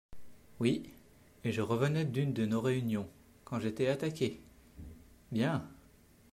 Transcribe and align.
Oui, 0.59 0.81
et 1.43 1.51
je 1.51 1.61
revenais 1.61 2.05
d'une 2.05 2.33
de 2.33 2.47
nos 2.47 2.59
réunions, 2.59 3.07
quand 3.43 3.59
j'ai 3.59 3.67
été 3.67 3.87
attaqué… 3.87 4.41
Bien. 5.31 5.63